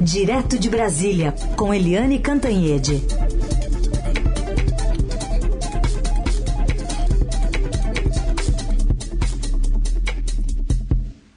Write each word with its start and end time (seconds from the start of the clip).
Direto 0.00 0.56
de 0.56 0.70
Brasília, 0.70 1.34
com 1.56 1.74
Eliane 1.74 2.20
Cantanhede. 2.20 3.02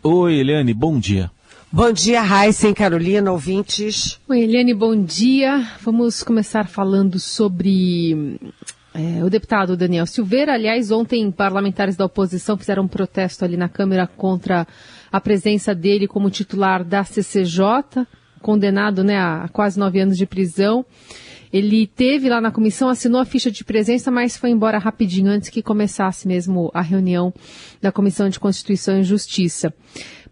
Oi, 0.04 0.36
Eliane, 0.36 0.74
bom 0.76 1.00
dia. 1.00 1.32
Bom 1.72 1.92
dia, 1.92 2.22
Raíssa 2.22 2.70
e 2.70 2.74
Carolina, 2.74 3.32
ouvintes. 3.32 4.20
Oi, 4.30 4.42
Eliane, 4.42 4.76
bom 4.76 4.96
dia. 4.96 5.68
Vamos 5.82 6.22
começar 6.22 6.68
falando 6.68 7.20
sobre 7.20 8.38
é, 8.94 9.24
o 9.24 9.30
deputado 9.30 9.76
Daniel 9.76 10.06
Silveira. 10.06 10.54
Aliás, 10.54 10.92
ontem 10.92 11.32
parlamentares 11.32 11.96
da 11.96 12.06
oposição 12.06 12.58
fizeram 12.58 12.84
um 12.84 12.88
protesto 12.88 13.44
ali 13.44 13.58
na 13.58 13.68
Câmara 13.68 14.06
contra 14.06 14.68
a 15.12 15.20
presença 15.20 15.74
dele 15.74 16.08
como 16.08 16.30
titular 16.30 16.84
da 16.84 17.04
CCJ, 17.04 18.06
condenado 18.42 19.04
né, 19.04 19.18
a 19.18 19.50
quase 19.52 19.80
nove 19.80 20.00
anos 20.00 20.18
de 20.18 20.26
prisão. 20.26 20.86
Ele 21.52 21.86
teve 21.86 22.30
lá 22.30 22.40
na 22.40 22.50
comissão, 22.50 22.88
assinou 22.88 23.20
a 23.20 23.26
ficha 23.26 23.52
de 23.52 23.64
presença, 23.64 24.10
mas 24.10 24.38
foi 24.38 24.52
embora 24.52 24.78
rapidinho 24.78 25.30
antes 25.30 25.50
que 25.50 25.62
começasse 25.62 26.28
mesmo 26.28 26.72
a 26.74 26.82
reunião 26.82 27.34
da 27.82 27.92
Comissão 27.92 28.30
de 28.30 28.40
Constituição 28.40 29.00
e 29.00 29.04
Justiça. 29.04 29.74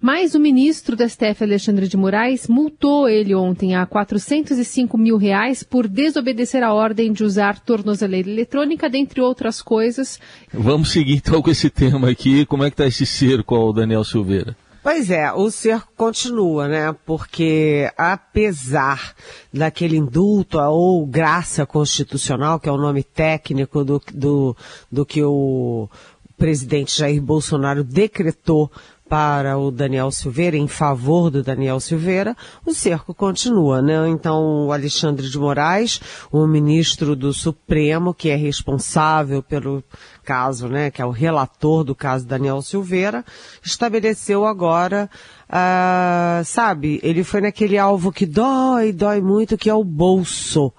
Mas 0.02 0.34
o 0.34 0.40
ministro 0.40 0.96
da 0.96 1.08
STF, 1.10 1.44
Alexandre 1.44 1.86
de 1.86 1.98
Moraes, 1.98 2.48
multou 2.48 3.10
ele 3.10 3.36
ontem 3.36 3.76
a 3.76 3.86
405 3.86 4.98
mil 4.98 5.18
reais 5.18 5.62
por 5.62 5.90
desobedecer 5.90 6.64
a 6.64 6.74
ordem 6.74 7.12
de 7.12 7.22
usar 7.26 7.60
tornozeleira 7.60 8.30
eletrônica, 8.30 8.90
dentre 8.90 9.20
outras 9.20 9.62
coisas. 9.62 10.18
Vamos 10.54 10.92
seguir 10.92 11.16
então 11.18 11.42
com 11.42 11.50
esse 11.50 11.70
tema 11.70 12.10
aqui. 12.10 12.46
Como 12.46 12.64
é 12.64 12.70
que 12.70 12.76
está 12.76 12.88
esse 12.88 13.06
cerco 13.06 13.74
Daniel 13.74 14.06
Silveira? 14.06 14.56
Pois 14.82 15.12
é, 15.12 15.32
o 15.34 15.52
cerco 15.52 15.92
continua, 15.98 16.68
né? 16.68 16.96
Porque 17.06 17.92
apesar 17.98 19.14
daquele 19.54 19.98
indulto 19.98 20.58
ou 20.58 21.06
graça 21.06 21.66
constitucional, 21.66 22.60
que 22.60 22.70
é 22.70 22.72
o 22.72 22.78
nome 22.78 23.04
técnico 23.04 23.84
do, 23.84 24.02
do, 24.14 24.56
do 24.90 25.06
que 25.06 25.22
o 25.22 25.90
presidente 26.38 26.98
Jair 26.98 27.22
Bolsonaro 27.22 27.84
decretou 27.84 28.72
para 29.10 29.58
o 29.58 29.72
Daniel 29.72 30.12
Silveira, 30.12 30.56
em 30.56 30.68
favor 30.68 31.32
do 31.32 31.42
Daniel 31.42 31.80
Silveira, 31.80 32.38
o 32.64 32.72
cerco 32.72 33.12
continua, 33.12 33.82
né? 33.82 34.08
Então, 34.08 34.68
o 34.68 34.72
Alexandre 34.72 35.28
de 35.28 35.38
Moraes, 35.38 36.00
o 36.32 36.46
ministro 36.46 37.16
do 37.16 37.34
Supremo, 37.34 38.14
que 38.14 38.30
é 38.30 38.36
responsável 38.36 39.42
pelo 39.42 39.84
caso, 40.24 40.68
né, 40.68 40.92
que 40.92 41.02
é 41.02 41.06
o 41.06 41.10
relator 41.10 41.84
do 41.84 41.96
caso 41.96 42.24
Daniel 42.24 42.62
Silveira, 42.62 43.26
estabeleceu 43.64 44.46
agora, 44.46 45.10
uh, 45.50 46.46
sabe, 46.46 47.00
ele 47.02 47.24
foi 47.24 47.42
naquele 47.42 47.80
alvo 47.80 48.12
que 48.12 48.28
dói, 48.28 48.92
dói 48.92 49.22
muito, 49.22 49.58
que 49.58 49.72
é 49.72 49.74
o 49.74 49.84
bolso 49.84 50.72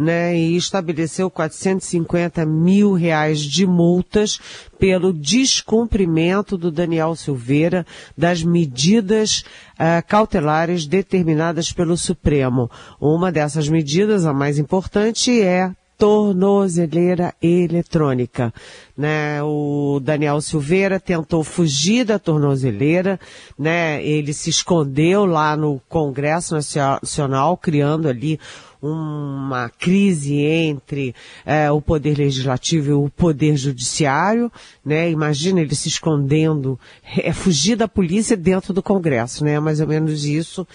né, 0.00 0.34
e 0.34 0.56
estabeleceu 0.56 1.30
450 1.30 2.46
mil 2.46 2.94
reais 2.94 3.40
de 3.40 3.66
multas 3.66 4.40
pelo 4.78 5.12
descumprimento 5.12 6.56
do 6.56 6.70
Daniel 6.70 7.14
Silveira 7.14 7.86
das 8.16 8.42
medidas 8.42 9.44
uh, 9.74 10.02
cautelares 10.08 10.86
determinadas 10.86 11.70
pelo 11.70 11.98
Supremo. 11.98 12.70
Uma 12.98 13.30
dessas 13.30 13.68
medidas, 13.68 14.24
a 14.24 14.32
mais 14.32 14.58
importante, 14.58 15.42
é 15.42 15.70
tornozeleira 15.98 17.34
eletrônica. 17.42 18.54
Né? 19.00 19.42
O 19.42 19.98
Daniel 19.98 20.42
Silveira 20.42 21.00
tentou 21.00 21.42
fugir 21.42 22.04
da 22.04 22.18
tornozeleira, 22.18 23.18
né? 23.58 24.04
Ele 24.04 24.34
se 24.34 24.50
escondeu 24.50 25.24
lá 25.24 25.56
no 25.56 25.80
Congresso 25.88 26.54
Nacional, 26.54 27.56
criando 27.56 28.10
ali 28.10 28.38
uma 28.82 29.68
crise 29.68 30.36
entre 30.36 31.14
é, 31.44 31.70
o 31.70 31.82
poder 31.82 32.16
legislativo 32.16 32.90
e 32.90 32.92
o 32.92 33.10
poder 33.10 33.56
judiciário, 33.56 34.50
né? 34.84 35.10
Imagina 35.10 35.60
ele 35.60 35.74
se 35.74 35.88
escondendo, 35.88 36.78
é 37.16 37.32
fugir 37.32 37.76
da 37.76 37.86
polícia 37.86 38.36
dentro 38.36 38.72
do 38.72 38.82
Congresso, 38.82 39.44
né? 39.44 39.60
Mais 39.60 39.80
ou 39.80 39.86
menos 39.86 40.24
isso, 40.24 40.66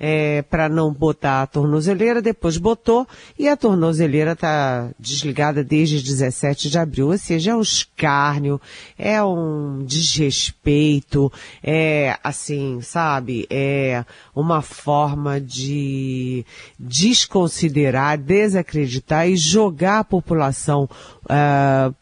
é, 0.00 0.42
para 0.42 0.68
não 0.68 0.92
botar 0.92 1.42
a 1.42 1.46
tornozeleira, 1.46 2.20
depois 2.20 2.56
botou 2.56 3.06
e 3.38 3.48
a 3.48 3.56
tornozeleira 3.56 4.32
está 4.32 4.90
desligada 4.98 5.62
desde 5.62 6.02
17 6.02 6.68
de 6.68 6.78
abril, 6.78 7.08
ou 7.08 7.18
seja, 7.18 7.52
é 7.52 7.56
escárnio, 7.72 8.60
é 8.98 9.22
um 9.22 9.84
desrespeito, 9.84 11.32
é 11.62 12.18
assim, 12.22 12.80
sabe, 12.80 13.46
é 13.50 14.04
uma 14.34 14.62
forma 14.62 15.40
de 15.40 16.44
desconsiderar, 16.78 18.18
desacreditar 18.18 19.28
e 19.28 19.36
jogar 19.36 20.00
a 20.00 20.04
população 20.04 20.88
uh, 21.24 21.94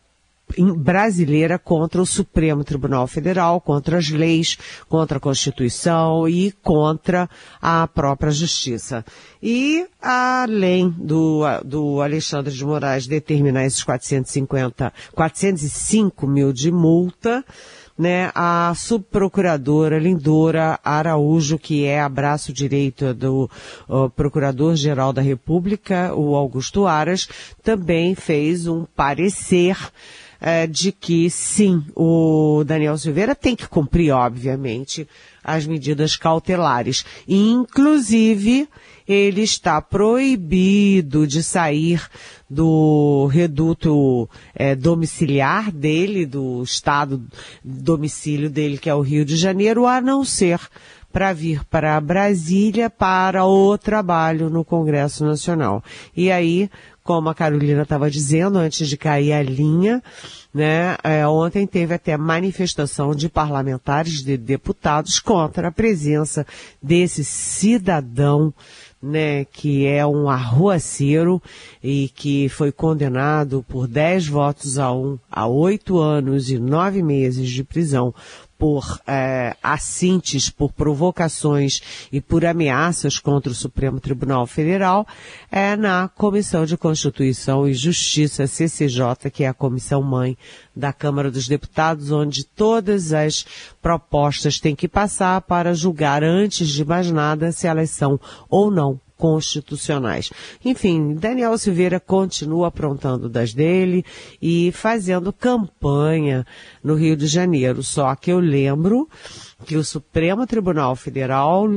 brasileira 0.76 1.58
contra 1.58 2.00
o 2.00 2.06
Supremo 2.06 2.64
Tribunal 2.64 3.06
Federal, 3.06 3.60
contra 3.60 3.98
as 3.98 4.08
leis, 4.10 4.58
contra 4.88 5.18
a 5.18 5.20
Constituição 5.20 6.28
e 6.28 6.52
contra 6.62 7.28
a 7.60 7.86
própria 7.86 8.30
Justiça. 8.30 9.04
E, 9.42 9.86
além 10.00 10.90
do, 10.90 11.42
do 11.64 12.00
Alexandre 12.00 12.52
de 12.52 12.64
Moraes 12.64 13.06
determinar 13.06 13.64
esses 13.64 13.82
450, 13.82 14.92
405 15.14 16.26
mil 16.26 16.52
de 16.52 16.70
multa, 16.70 17.44
né, 18.00 18.30
a 18.34 18.72
subprocuradora 18.74 19.98
Lindora 19.98 20.80
Araújo, 20.82 21.58
que 21.58 21.84
é 21.84 22.00
abraço 22.00 22.50
direito 22.50 23.12
do 23.12 23.50
Procurador-Geral 24.16 25.12
da 25.12 25.20
República, 25.20 26.14
o 26.14 26.34
Augusto 26.34 26.86
Aras, 26.86 27.28
também 27.62 28.14
fez 28.14 28.66
um 28.66 28.86
parecer 28.96 29.76
é, 30.40 30.66
de 30.66 30.90
que 30.90 31.28
sim, 31.28 31.84
o 31.94 32.62
Daniel 32.64 32.96
Silveira 32.96 33.34
tem 33.34 33.54
que 33.54 33.68
cumprir, 33.68 34.12
obviamente, 34.12 35.06
as 35.44 35.66
medidas 35.66 36.16
cautelares. 36.16 37.04
Inclusive, 37.28 38.68
ele 39.06 39.42
está 39.42 39.80
proibido 39.82 41.26
de 41.26 41.42
sair 41.42 42.02
do 42.48 43.26
reduto 43.26 44.28
é, 44.54 44.74
domiciliar 44.74 45.70
dele, 45.70 46.24
do 46.24 46.62
estado 46.62 47.22
domicílio 47.62 48.48
dele, 48.48 48.78
que 48.78 48.88
é 48.88 48.94
o 48.94 49.00
Rio 49.00 49.24
de 49.24 49.36
Janeiro, 49.36 49.86
a 49.86 50.00
não 50.00 50.24
ser 50.24 50.60
para 51.12 51.32
vir 51.32 51.64
para 51.64 52.00
Brasília 52.00 52.88
para 52.88 53.44
o 53.44 53.76
trabalho 53.76 54.48
no 54.48 54.64
Congresso 54.64 55.24
Nacional. 55.24 55.82
E 56.16 56.30
aí, 56.30 56.70
como 57.02 57.28
a 57.28 57.34
Carolina 57.34 57.82
estava 57.82 58.10
dizendo 58.10 58.58
antes 58.58 58.88
de 58.88 58.96
cair 58.96 59.32
a 59.32 59.42
linha, 59.42 60.02
né? 60.52 60.96
É, 61.02 61.26
ontem 61.26 61.66
teve 61.66 61.94
até 61.94 62.16
manifestação 62.16 63.14
de 63.14 63.28
parlamentares, 63.28 64.22
de 64.22 64.36
deputados 64.36 65.18
contra 65.20 65.68
a 65.68 65.72
presença 65.72 66.46
desse 66.82 67.24
cidadão 67.24 68.52
né, 69.02 69.46
que 69.46 69.86
é 69.86 70.04
um 70.06 70.28
arruaceiro 70.28 71.42
e 71.82 72.08
que 72.10 72.48
foi 72.50 72.70
condenado 72.70 73.64
por 73.66 73.86
10 73.88 74.28
votos 74.28 74.78
a 74.78 74.92
um 74.92 75.18
a 75.30 75.46
oito 75.46 75.98
anos 75.98 76.50
e 76.50 76.58
nove 76.58 77.02
meses 77.02 77.48
de 77.48 77.64
prisão 77.64 78.14
por 78.60 79.00
é, 79.06 79.56
assintes, 79.62 80.50
por 80.50 80.70
provocações 80.70 81.80
e 82.12 82.20
por 82.20 82.44
ameaças 82.44 83.18
contra 83.18 83.50
o 83.50 83.54
Supremo 83.54 83.98
Tribunal 83.98 84.46
Federal 84.46 85.06
é 85.50 85.74
na 85.76 86.08
Comissão 86.08 86.66
de 86.66 86.76
Constituição 86.76 87.66
e 87.66 87.72
Justiça, 87.72 88.46
CCJ, 88.46 89.30
que 89.32 89.44
é 89.44 89.48
a 89.48 89.54
comissão 89.54 90.02
mãe 90.02 90.36
da 90.76 90.92
Câmara 90.92 91.30
dos 91.30 91.48
Deputados, 91.48 92.10
onde 92.12 92.44
todas 92.44 93.14
as 93.14 93.46
propostas 93.80 94.60
têm 94.60 94.76
que 94.76 94.86
passar 94.86 95.40
para 95.40 95.72
julgar 95.72 96.22
antes 96.22 96.68
de 96.68 96.84
mais 96.84 97.10
nada 97.10 97.52
se 97.52 97.66
elas 97.66 97.88
são 97.88 98.20
ou 98.50 98.70
não 98.70 99.00
constitucionais. 99.20 100.32
Enfim, 100.64 101.14
Daniel 101.14 101.58
Silveira 101.58 102.00
continua 102.00 102.68
aprontando 102.68 103.28
das 103.28 103.52
dele 103.52 104.02
e 104.40 104.72
fazendo 104.72 105.30
campanha 105.30 106.46
no 106.82 106.94
Rio 106.94 107.14
de 107.14 107.26
Janeiro. 107.26 107.82
Só 107.82 108.14
que 108.16 108.32
eu 108.32 108.40
lembro 108.40 109.06
que 109.66 109.76
o 109.76 109.84
Supremo 109.84 110.46
Tribunal 110.46 110.96
Federal 110.96 111.68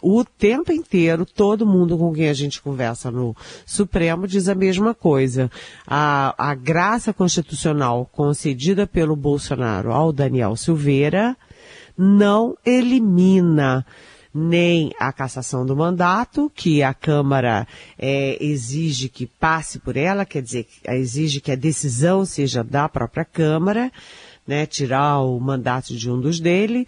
o 0.00 0.24
tempo 0.24 0.72
inteiro, 0.72 1.24
todo 1.24 1.64
mundo 1.64 1.96
com 1.96 2.12
quem 2.12 2.28
a 2.28 2.34
gente 2.34 2.60
conversa 2.60 3.08
no 3.08 3.36
Supremo 3.64 4.26
diz 4.26 4.48
a 4.48 4.54
mesma 4.54 4.94
coisa. 4.94 5.48
A, 5.86 6.34
a 6.36 6.54
graça 6.56 7.12
constitucional 7.12 8.10
concedida 8.10 8.84
pelo 8.84 9.14
Bolsonaro 9.14 9.92
ao 9.92 10.12
Daniel 10.12 10.56
Silveira 10.56 11.36
não 11.96 12.56
elimina 12.66 13.86
nem 14.34 14.92
a 14.98 15.12
cassação 15.12 15.66
do 15.66 15.76
mandato, 15.76 16.50
que 16.54 16.82
a 16.82 16.94
Câmara 16.94 17.66
é, 17.98 18.42
exige 18.42 19.08
que 19.08 19.26
passe 19.26 19.78
por 19.78 19.96
ela, 19.96 20.24
quer 20.24 20.42
dizer, 20.42 20.66
exige 20.88 21.40
que 21.40 21.52
a 21.52 21.56
decisão 21.56 22.24
seja 22.24 22.64
da 22.64 22.88
própria 22.88 23.24
Câmara, 23.24 23.92
né, 24.46 24.66
tirar 24.66 25.20
o 25.20 25.38
mandato 25.38 25.94
de 25.94 26.10
um 26.10 26.20
dos 26.20 26.40
dele, 26.40 26.86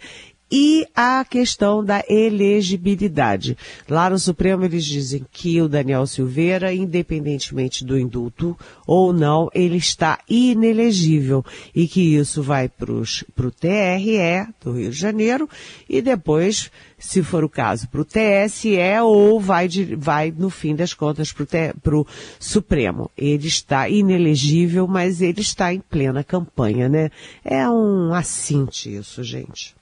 e 0.51 0.85
a 0.95 1.25
questão 1.25 1.83
da 1.83 2.03
elegibilidade. 2.07 3.57
Lá 3.89 4.09
no 4.09 4.19
Supremo 4.19 4.63
eles 4.63 4.85
dizem 4.85 5.25
que 5.31 5.61
o 5.61 5.67
Daniel 5.67 6.05
Silveira, 6.05 6.73
independentemente 6.73 7.83
do 7.83 7.97
indulto 7.97 8.57
ou 8.85 9.11
não, 9.11 9.49
ele 9.53 9.77
está 9.77 10.19
inelegível 10.29 11.43
e 11.73 11.87
que 11.87 12.15
isso 12.15 12.43
vai 12.43 12.69
para 12.69 12.91
o 12.91 13.51
TRE 13.51 14.53
do 14.63 14.73
Rio 14.73 14.91
de 14.91 14.97
Janeiro 14.97 15.49
e 15.89 16.01
depois, 16.01 16.71
se 16.97 17.23
for 17.23 17.43
o 17.43 17.49
caso, 17.49 17.87
para 17.89 18.01
o 18.01 18.05
TSE 18.05 18.77
ou 19.03 19.39
vai, 19.39 19.67
de, 19.67 19.95
vai 19.95 20.31
no 20.31 20.49
fim 20.49 20.75
das 20.75 20.93
contas 20.93 21.33
para 21.33 21.97
o 21.97 22.07
Supremo. 22.39 23.09
Ele 23.17 23.47
está 23.47 23.89
inelegível, 23.89 24.87
mas 24.87 25.21
ele 25.21 25.41
está 25.41 25.73
em 25.73 25.79
plena 25.79 26.23
campanha, 26.23 26.87
né? 26.87 27.09
É 27.43 27.67
um 27.69 28.13
assinte 28.13 28.95
isso, 28.95 29.23
gente. 29.23 29.74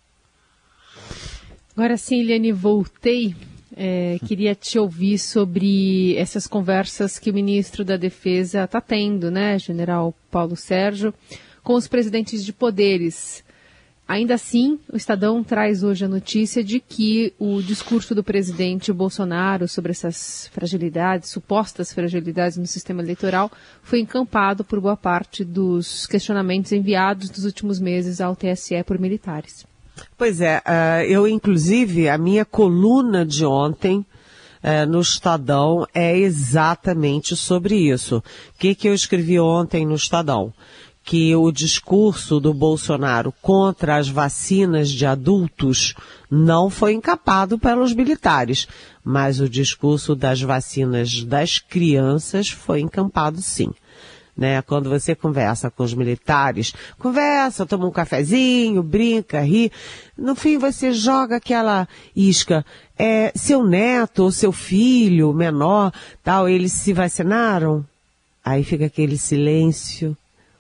Agora 1.76 1.98
sim, 1.98 2.22
Eliane, 2.22 2.52
voltei. 2.52 3.36
É, 3.76 4.20
queria 4.28 4.54
te 4.54 4.78
ouvir 4.78 5.18
sobre 5.18 6.16
essas 6.18 6.46
conversas 6.46 7.18
que 7.18 7.32
o 7.32 7.34
ministro 7.34 7.84
da 7.84 7.98
Defesa 7.98 8.66
está 8.66 8.80
tendo, 8.80 9.32
né, 9.32 9.58
General 9.58 10.14
Paulo 10.30 10.56
Sérgio, 10.56 11.12
com 11.64 11.74
os 11.74 11.88
presidentes 11.88 12.46
de 12.46 12.54
poderes. 12.54 13.44
Ainda 14.08 14.36
assim, 14.36 14.80
o 14.92 14.96
Estadão 14.96 15.44
traz 15.44 15.82
hoje 15.82 16.06
a 16.06 16.08
notícia 16.08 16.64
de 16.64 16.80
que 16.80 17.34
o 17.40 17.62
discurso 17.64 18.14
do 18.14 18.24
presidente 18.24 18.94
Bolsonaro 18.94 19.68
sobre 19.68 19.92
essas 19.92 20.50
fragilidades, 20.54 21.30
supostas 21.30 21.92
fragilidades 21.92 22.58
no 22.58 22.68
sistema 22.68 23.02
eleitoral, 23.02 23.52
foi 23.82 24.02
encampado 24.02 24.64
por 24.64 24.80
boa 24.80 24.98
parte 24.98 25.44
dos 25.44 26.06
questionamentos 26.06 26.72
enviados 26.72 27.32
nos 27.32 27.46
últimos 27.46 27.80
meses 27.80 28.22
ao 28.22 28.36
TSE 28.36 28.84
por 28.84 29.00
militares. 29.00 29.66
Pois 30.18 30.42
é, 30.42 30.58
uh, 30.60 31.04
eu 31.06 31.28
inclusive, 31.28 32.10
a 32.10 32.18
minha 32.18 32.46
coluna 32.46 33.26
de 33.26 33.46
ontem 33.46 34.00
uh, 34.64 34.90
no 34.90 35.02
Estadão 35.02 35.88
é 35.94 36.18
exatamente 36.18 37.36
sobre 37.36 37.76
isso. 37.76 38.18
O 38.18 38.24
que, 38.58 38.76
que 38.76 38.88
eu 38.88 38.94
escrevi 38.94 39.40
ontem 39.40 39.86
no 39.86 39.96
Estadão? 39.96 40.54
Que 41.04 41.36
o 41.36 41.52
discurso 41.52 42.40
do 42.40 42.54
Bolsonaro 42.54 43.34
contra 43.42 43.98
as 43.98 44.08
vacinas 44.08 44.90
de 44.90 45.06
adultos 45.06 45.94
não 46.32 46.70
foi 46.70 46.94
encapado 46.94 47.60
pelos 47.60 47.94
militares, 47.94 48.68
mas 49.04 49.42
o 49.42 49.50
discurso 49.50 50.16
das 50.16 50.42
vacinas 50.42 51.24
das 51.24 51.60
crianças 51.60 52.50
foi 52.50 52.80
encampado 52.80 53.42
sim 53.42 53.72
né? 54.36 54.62
Quando 54.62 54.90
você 54.90 55.16
conversa 55.16 55.70
com 55.70 55.84
os 55.84 55.94
militares, 55.94 56.74
conversa, 56.98 57.66
toma 57.66 57.86
um 57.86 57.92
cafezinho, 57.92 58.82
brinca, 58.82 59.42
ri. 59.42 59.72
No 60.18 60.36
fim 60.36 60.58
você 60.58 60.92
joga 60.92 61.38
aquela 61.38 61.88
isca. 62.16 62.66
É, 62.98 63.32
seu 63.36 63.64
neto 63.64 64.24
ou 64.24 64.32
seu 64.32 64.52
filho 64.52 65.34
menor, 65.34 65.92
tal, 66.24 66.48
eles 66.48 66.72
se 66.74 66.94
vacinaram? 66.94 67.86
Aí 68.44 68.64
fica 68.64 68.86
aquele 68.86 69.18
silêncio. 69.18 70.18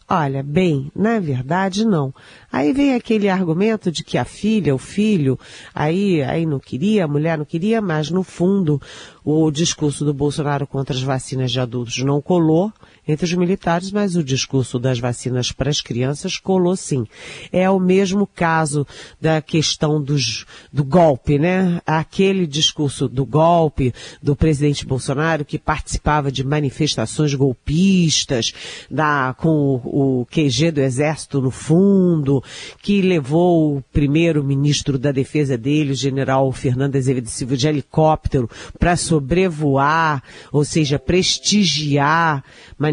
Olha, 0.07 0.43
bem, 0.43 0.91
na 0.95 1.19
verdade 1.19 1.85
não. 1.85 2.13
Aí 2.51 2.73
vem 2.73 2.93
aquele 2.93 3.29
argumento 3.29 3.91
de 3.91 4.03
que 4.03 4.17
a 4.17 4.25
filha, 4.25 4.75
o 4.75 4.77
filho, 4.77 5.39
aí, 5.73 6.21
aí 6.21 6.45
não 6.45 6.59
queria, 6.59 7.05
a 7.05 7.07
mulher 7.07 7.37
não 7.37 7.45
queria, 7.45 7.81
mas 7.81 8.11
no 8.11 8.21
fundo 8.21 8.81
o 9.23 9.49
discurso 9.49 10.03
do 10.03 10.13
Bolsonaro 10.13 10.67
contra 10.67 10.95
as 10.95 11.01
vacinas 11.01 11.51
de 11.51 11.59
adultos 11.59 11.97
não 11.99 12.21
colou 12.21 12.71
entre 13.07 13.25
os 13.25 13.33
militares, 13.33 13.91
mas 13.91 14.15
o 14.15 14.23
discurso 14.23 14.79
das 14.79 14.99
vacinas 14.99 15.51
para 15.51 15.69
as 15.69 15.81
crianças 15.81 16.37
colou 16.37 16.75
sim. 16.75 17.05
É 17.51 17.69
o 17.69 17.79
mesmo 17.79 18.25
caso 18.25 18.87
da 19.19 19.41
questão 19.41 20.01
dos, 20.01 20.45
do 20.71 20.83
golpe, 20.83 21.37
né? 21.37 21.81
Aquele 21.85 22.47
discurso 22.47 23.07
do 23.07 23.25
golpe 23.25 23.93
do 24.21 24.35
presidente 24.35 24.85
Bolsonaro 24.85 25.43
que 25.43 25.59
participava 25.59 26.31
de 26.31 26.43
manifestações 26.43 27.33
golpistas, 27.33 28.53
da, 28.89 29.35
com 29.37 29.81
o, 29.83 30.21
o 30.21 30.25
QG 30.25 30.71
do 30.71 30.81
exército 30.81 31.41
no 31.41 31.51
fundo, 31.51 32.43
que 32.81 33.01
levou 33.01 33.77
o 33.77 33.81
primeiro 33.91 34.43
ministro 34.43 34.97
da 34.97 35.11
defesa 35.11 35.57
dele, 35.57 35.91
o 35.91 35.95
general 35.95 36.51
Fernando 36.51 36.95
Azevedo 36.95 37.27
Silva, 37.27 37.57
de 37.57 37.67
helicóptero 37.67 38.49
para 38.79 38.95
sobrevoar, 38.95 40.23
ou 40.51 40.63
seja, 40.63 40.97
prestigiar 40.97 42.43
manifestações 42.77 42.92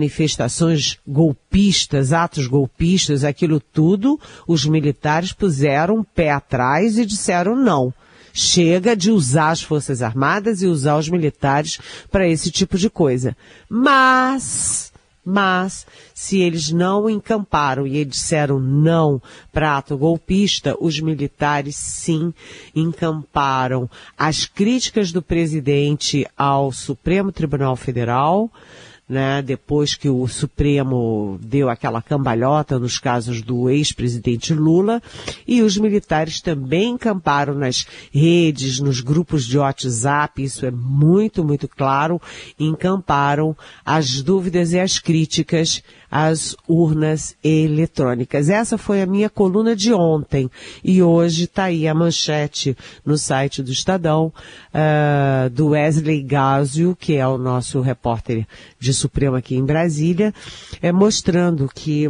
golpistas, 1.07 2.13
atos 2.13 2.47
golpistas, 2.47 3.25
aquilo 3.25 3.61
tudo, 3.61 4.19
os 4.47 4.65
militares 4.65 5.33
puseram 5.33 5.97
um 5.97 6.05
pé 6.05 6.31
atrás 6.31 6.99
e 6.99 7.05
disseram 7.05 7.55
não. 7.57 7.93
Chega 8.33 8.97
de 8.97 9.11
usar 9.11 9.51
as 9.51 9.63
Forças 9.63 10.03
Armadas 10.03 10.63
e 10.63 10.67
usar 10.67 10.97
os 10.97 11.09
militares 11.09 11.79
para 12.11 12.29
esse 12.29 12.51
tipo 12.51 12.79
de 12.79 12.89
coisa. 12.89 13.37
Mas, 13.69 14.93
mas, 15.25 15.87
se 16.15 16.39
eles 16.41 16.71
não 16.71 17.11
encamparam 17.11 17.87
e 17.87 18.05
disseram 18.05 18.61
não 18.61 19.21
para 19.53 19.77
ato 19.77 19.97
golpista, 19.99 20.77
os 20.81 21.01
militares 21.01 21.77
sim 21.77 22.33
encamparam. 22.75 23.91
As 24.17 24.47
críticas 24.47 25.11
do 25.13 25.21
presidente 25.21 26.27
ao 26.37 26.71
Supremo 26.73 27.33
Tribunal 27.33 27.75
Federal, 27.75 28.51
né, 29.11 29.43
depois 29.43 29.97
que 29.97 30.09
o 30.09 30.29
Supremo 30.29 31.37
deu 31.43 31.69
aquela 31.69 32.01
cambalhota 32.01 32.79
nos 32.79 32.97
casos 32.97 33.43
do 33.43 33.69
ex-presidente 33.69 34.55
Lula, 34.55 35.03
e 35.49 35.63
os 35.63 35.77
militares 35.77 36.41
também 36.41 36.91
encamparam 36.93 37.53
nas 37.55 37.85
redes, 38.13 38.79
nos 38.79 39.01
grupos 39.01 39.45
de 39.45 39.59
WhatsApp, 39.59 40.41
isso 40.45 40.65
é 40.65 40.71
muito, 40.71 41.43
muito 41.43 41.67
claro, 41.67 42.23
encamparam 42.57 43.57
as 43.85 44.23
dúvidas 44.23 44.73
e 44.73 44.79
as 44.79 45.01
críticas 45.01 45.83
às 46.11 46.57
urnas 46.67 47.37
eletrônicas. 47.43 48.49
Essa 48.49 48.77
foi 48.77 49.01
a 49.01 49.07
minha 49.07 49.31
coluna 49.31 49.77
de 49.77 49.93
ontem, 49.93 50.51
e 50.83 51.03
hoje 51.03 51.45
está 51.45 51.65
aí 51.65 51.87
a 51.87 51.95
manchete 51.95 52.77
no 53.05 53.17
site 53.17 53.63
do 53.63 53.71
Estadão, 53.71 54.33
uh, 54.75 55.49
do 55.51 55.69
Wesley 55.69 56.23
Gazio, 56.23 56.97
que 56.99 57.17
é 57.17 57.27
o 57.27 57.39
nosso 57.39 57.81
repórter 57.81 58.47
de 58.79 58.93
Supremo 58.93 59.37
aqui 59.37 59.55
em 59.55 59.65
Brasília, 59.65 60.35
é, 60.83 60.91
mostrando 60.91 61.71
que 61.73 62.09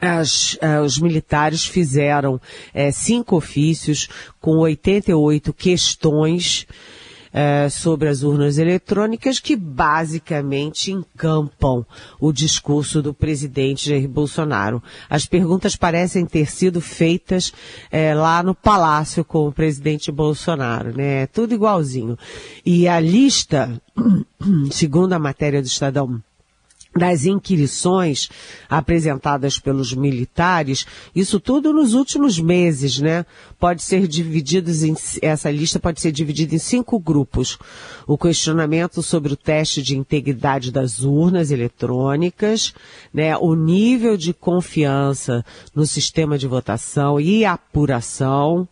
as, 0.00 0.54
uh, 0.54 0.82
os 0.84 0.98
militares 0.98 1.64
fizeram 1.64 2.40
é, 2.72 2.90
cinco 2.90 3.36
ofícios 3.36 4.08
com 4.40 4.58
88 4.58 5.52
questões 5.52 6.66
uh, 7.38 7.70
sobre 7.70 8.08
as 8.08 8.22
urnas 8.22 8.58
eletrônicas 8.58 9.38
que 9.38 9.54
basicamente 9.54 10.90
encampam 10.90 11.86
o 12.18 12.32
discurso 12.32 13.00
do 13.00 13.14
presidente 13.14 13.88
Jair 13.88 14.08
Bolsonaro. 14.08 14.82
As 15.08 15.26
perguntas 15.26 15.76
parecem 15.76 16.26
ter 16.26 16.50
sido 16.50 16.80
feitas 16.80 17.48
uh, 17.48 18.18
lá 18.18 18.42
no 18.42 18.54
palácio 18.54 19.24
com 19.24 19.46
o 19.46 19.52
presidente 19.52 20.10
Bolsonaro, 20.10 20.96
né? 20.96 21.26
Tudo 21.28 21.54
igualzinho. 21.54 22.18
E 22.66 22.88
a 22.88 22.98
lista, 22.98 23.80
segundo 24.72 25.12
a 25.12 25.18
matéria 25.18 25.62
do 25.62 25.66
Estadão 25.66 26.20
das 26.98 27.24
inquirições 27.24 28.28
apresentadas 28.68 29.58
pelos 29.58 29.94
militares, 29.94 30.86
isso 31.14 31.40
tudo 31.40 31.72
nos 31.72 31.94
últimos 31.94 32.38
meses, 32.38 32.98
né? 32.98 33.24
Pode 33.58 33.82
ser 33.82 34.06
dividido 34.06 34.70
em, 34.70 34.94
essa 35.22 35.50
lista 35.50 35.78
pode 35.78 36.00
ser 36.00 36.12
dividida 36.12 36.54
em 36.54 36.58
cinco 36.58 36.98
grupos. 36.98 37.58
O 38.06 38.18
questionamento 38.18 39.02
sobre 39.02 39.32
o 39.32 39.36
teste 39.36 39.82
de 39.82 39.96
integridade 39.96 40.70
das 40.70 41.00
urnas 41.02 41.50
eletrônicas, 41.50 42.74
né? 43.14 43.36
O 43.36 43.54
nível 43.54 44.16
de 44.16 44.34
confiança 44.34 45.44
no 45.74 45.86
sistema 45.86 46.36
de 46.36 46.46
votação 46.46 47.20
e 47.20 47.44
apuração, 47.44 48.68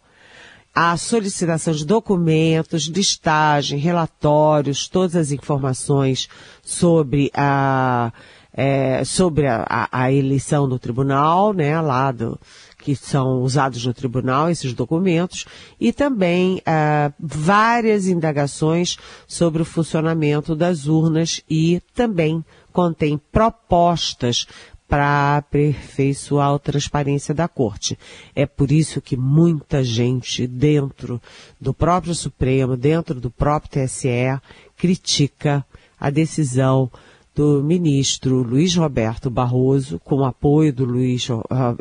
a 0.79 0.95
solicitação 0.99 1.73
de 1.73 1.87
documentos, 1.87 2.85
listagem, 2.85 3.79
relatórios, 3.79 4.87
todas 4.87 5.17
as 5.17 5.33
informações 5.33 6.29
sobre 6.63 7.31
a, 7.33 8.13
é, 8.53 9.03
sobre 9.03 9.47
a, 9.47 9.89
a, 9.91 10.13
eleição 10.13 10.69
do 10.69 10.79
tribunal, 10.79 11.55
né, 11.55 11.81
lá 11.81 12.13
do, 12.13 12.39
que 12.79 12.95
são 12.95 13.41
usados 13.41 13.87
no 13.87 13.95
tribunal, 13.95 14.51
esses 14.51 14.75
documentos, 14.75 15.47
e 15.81 15.95
também 15.95 16.61
é, 16.67 17.11
várias 17.19 18.07
indagações 18.07 18.99
sobre 19.27 19.63
o 19.63 19.65
funcionamento 19.65 20.55
das 20.55 20.87
urnas 20.87 21.41
e 21.49 21.81
também 21.95 22.45
contém 22.71 23.19
propostas 23.33 24.47
para 24.89 25.37
aperfeiçoar 25.39 26.55
a 26.55 26.59
transparência 26.59 27.35
da 27.35 27.49
corte. 27.49 27.99
É 28.35 28.47
por 28.47 28.71
isso 28.71 29.01
que 29.01 29.17
muita 29.17 29.83
gente 29.83 30.47
dentro 30.47 31.21
do 31.61 31.75
próprio 31.75 32.15
Supremo, 32.15 32.77
dentro 32.77 33.21
do 33.21 33.31
próprio 33.31 33.85
TSE, 33.85 34.41
critica 34.77 35.65
a 35.99 36.11
decisão 36.11 36.91
do 37.35 37.63
ministro 37.63 38.43
Luiz 38.43 38.75
Roberto 38.75 39.29
Barroso, 39.29 40.01
com 40.03 40.17
o 40.17 40.25
apoio 40.25 40.73
do, 40.73 40.87
Luiz, 40.87 41.29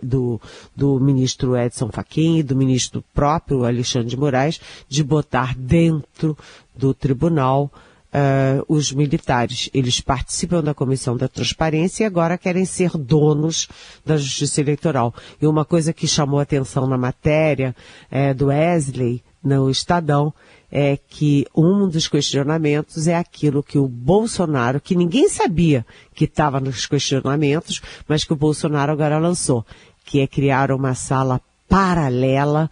do, 0.03 0.39
do 0.75 0.99
ministro 0.99 1.55
Edson 1.55 1.89
Fachin 1.89 2.39
e 2.39 2.43
do 2.43 2.57
ministro 2.57 3.01
próprio 3.13 3.63
Alexandre 3.63 4.09
de 4.09 4.17
Moraes, 4.17 4.59
de 4.89 5.01
botar 5.01 5.55
dentro 5.55 6.37
do 6.75 6.93
tribunal 6.93 7.71
Uh, 8.15 8.63
os 8.69 8.93
militares. 8.93 9.69
Eles 9.73 9.99
participam 9.99 10.63
da 10.63 10.73
Comissão 10.73 11.17
da 11.17 11.27
Transparência 11.27 12.03
e 12.03 12.07
agora 12.07 12.37
querem 12.37 12.63
ser 12.63 12.91
donos 12.91 13.67
da 14.05 14.15
Justiça 14.15 14.61
Eleitoral. 14.61 15.13
E 15.41 15.45
uma 15.45 15.65
coisa 15.65 15.91
que 15.91 16.07
chamou 16.07 16.39
atenção 16.39 16.87
na 16.87 16.97
matéria 16.97 17.75
é, 18.09 18.33
do 18.33 18.45
Wesley, 18.45 19.21
no 19.43 19.69
Estadão, 19.69 20.33
é 20.71 20.97
que 20.97 21.45
um 21.55 21.87
dos 21.87 22.07
questionamentos 22.07 23.07
é 23.07 23.15
aquilo 23.15 23.63
que 23.63 23.77
o 23.77 23.87
Bolsonaro, 23.87 24.81
que 24.81 24.95
ninguém 24.95 25.29
sabia 25.29 25.85
que 26.13 26.25
estava 26.25 26.59
nos 26.59 26.85
questionamentos, 26.85 27.81
mas 28.07 28.23
que 28.23 28.33
o 28.33 28.37
Bolsonaro 28.37 28.91
agora 28.91 29.17
lançou, 29.17 29.65
que 30.05 30.19
é 30.19 30.27
criar 30.27 30.71
uma 30.71 30.93
sala 30.93 31.39
paralela 31.67 32.69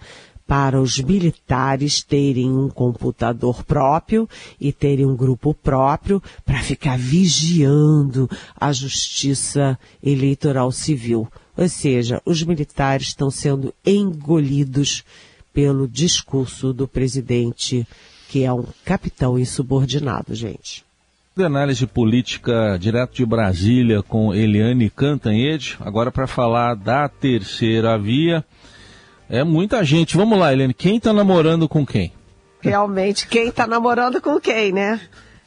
para 0.48 0.82
os 0.82 1.00
militares 1.00 2.02
terem 2.02 2.52
um 2.52 2.70
computador 2.70 3.64
próprio 3.64 4.30
e 4.60 4.72
terem 4.72 5.06
um 5.06 5.16
grupo 5.16 5.54
próprio 5.54 6.22
para 6.46 6.62
ficar 6.62 6.98
vigiando 6.98 8.30
a 8.60 8.72
justiça 8.72 9.80
eleitoral 10.04 10.72
civil. 10.72 11.28
Ou 11.56 11.70
seja, 11.70 12.22
os 12.26 12.44
militares 12.44 13.08
estão 13.08 13.32
sendo 13.32 13.74
engolidos 13.86 15.04
pelo 15.54 15.88
discurso 15.88 16.74
do 16.74 16.88
presidente, 16.88 17.88
que 18.28 18.44
é 18.44 18.52
um 18.52 18.66
capitão 18.84 19.38
insubordinado, 19.38 20.34
gente. 20.34 20.84
De 21.36 21.44
análise 21.44 21.88
política 21.88 22.78
direto 22.80 23.16
de 23.16 23.26
Brasília 23.26 24.04
com 24.04 24.34
Eliane 24.34 24.90
Cantanhede, 24.90 25.78
agora 25.80 26.12
para 26.12 26.28
falar 26.28 26.76
da 26.76 27.08
terceira 27.08 27.98
via. 27.98 28.44
É 29.34 29.44
muita 29.44 29.84
gente. 29.84 30.16
Vamos 30.16 30.38
lá, 30.38 30.54
Helene. 30.54 30.75
Quem 30.75 30.98
está 30.98 31.12
namorando 31.12 31.68
com 31.68 31.84
quem? 31.84 32.13
Realmente, 32.62 33.28
quem 33.28 33.48
está 33.48 33.66
namorando 33.66 34.22
com 34.22 34.40
quem, 34.40 34.72
né? 34.72 35.02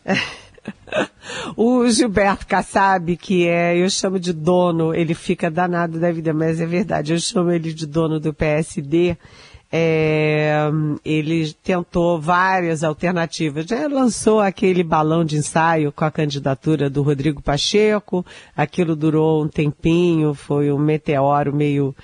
o 1.56 1.88
Gilberto 1.88 2.48
Kassab, 2.48 3.16
que 3.16 3.46
é, 3.46 3.78
eu 3.78 3.88
chamo 3.88 4.18
de 4.18 4.32
dono, 4.32 4.92
ele 4.92 5.14
fica 5.14 5.48
danado 5.48 6.00
da 6.00 6.10
vida, 6.10 6.34
mas 6.34 6.60
é 6.60 6.66
verdade, 6.66 7.12
eu 7.12 7.20
chamo 7.20 7.52
ele 7.52 7.72
de 7.72 7.86
dono 7.86 8.18
do 8.18 8.34
PSD. 8.34 9.16
É, 9.70 10.68
ele 11.04 11.52
tentou 11.52 12.20
várias 12.20 12.82
alternativas. 12.82 13.66
Já 13.66 13.86
lançou 13.86 14.40
aquele 14.40 14.82
balão 14.82 15.24
de 15.24 15.36
ensaio 15.36 15.92
com 15.92 16.04
a 16.04 16.10
candidatura 16.10 16.90
do 16.90 17.02
Rodrigo 17.02 17.40
Pacheco. 17.40 18.26
Aquilo 18.56 18.96
durou 18.96 19.44
um 19.44 19.48
tempinho, 19.48 20.34
foi 20.34 20.72
um 20.72 20.78
meteoro 20.78 21.54
meio 21.54 21.94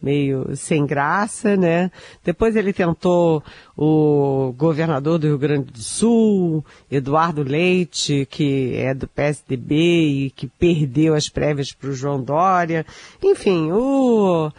meio 0.00 0.56
sem 0.56 0.86
graça, 0.86 1.56
né? 1.56 1.90
Depois 2.24 2.56
ele 2.56 2.72
tentou 2.72 3.42
o 3.76 4.54
governador 4.56 5.18
do 5.18 5.26
Rio 5.26 5.38
Grande 5.38 5.72
do 5.72 5.78
Sul, 5.78 6.64
Eduardo 6.90 7.42
Leite, 7.42 8.26
que 8.30 8.74
é 8.76 8.94
do 8.94 9.08
PSDB 9.08 9.76
e 10.26 10.30
que 10.30 10.46
perdeu 10.46 11.14
as 11.14 11.28
prévias 11.28 11.72
para 11.72 11.90
o 11.90 11.94
João 11.94 12.22
Dória. 12.22 12.86
Enfim, 13.22 13.70
o 13.72 14.50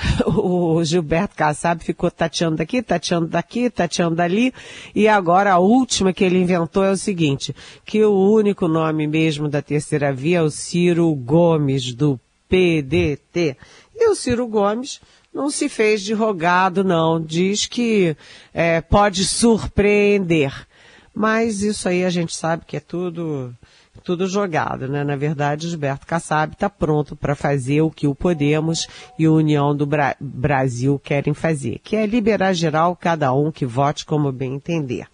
o 0.26 0.82
Gilberto 0.84 1.36
Kassab 1.36 1.82
ficou 1.82 2.10
tateando 2.10 2.56
daqui, 2.56 2.82
tateando 2.82 3.26
daqui, 3.26 3.70
tateando 3.70 4.16
dali, 4.16 4.52
e 4.94 5.08
agora 5.08 5.52
a 5.52 5.58
última 5.58 6.12
que 6.12 6.24
ele 6.24 6.38
inventou 6.38 6.84
é 6.84 6.90
o 6.90 6.96
seguinte, 6.96 7.54
que 7.84 8.02
o 8.04 8.32
único 8.32 8.66
nome 8.66 9.06
mesmo 9.06 9.48
da 9.48 9.62
terceira 9.62 10.12
via 10.12 10.38
é 10.38 10.42
o 10.42 10.50
Ciro 10.50 11.14
Gomes, 11.14 11.94
do 11.94 12.18
PDT. 12.48 13.56
E 14.02 14.08
o 14.08 14.14
Ciro 14.14 14.46
Gomes 14.46 14.98
não 15.32 15.50
se 15.50 15.68
fez 15.68 16.00
de 16.00 16.14
rogado, 16.14 16.82
não. 16.82 17.20
Diz 17.20 17.66
que 17.66 18.16
é, 18.54 18.80
pode 18.80 19.26
surpreender. 19.26 20.66
Mas 21.14 21.60
isso 21.62 21.86
aí 21.86 22.02
a 22.02 22.08
gente 22.08 22.34
sabe 22.34 22.64
que 22.66 22.78
é 22.78 22.80
tudo, 22.80 23.54
tudo 24.02 24.26
jogado, 24.26 24.88
né? 24.88 25.04
Na 25.04 25.16
verdade, 25.16 25.68
Gilberto 25.68 26.06
Kassab 26.06 26.54
está 26.54 26.70
pronto 26.70 27.14
para 27.14 27.34
fazer 27.34 27.82
o 27.82 27.90
que 27.90 28.06
o 28.06 28.14
Podemos 28.14 28.88
e 29.18 29.26
a 29.26 29.30
União 29.30 29.76
do 29.76 29.84
Bra 29.84 30.16
Brasil 30.18 30.98
querem 30.98 31.34
fazer, 31.34 31.78
que 31.84 31.94
é 31.94 32.06
liberar 32.06 32.54
geral 32.54 32.96
cada 32.96 33.34
um 33.34 33.52
que 33.52 33.66
vote 33.66 34.06
como 34.06 34.32
bem 34.32 34.54
entender. 34.54 35.06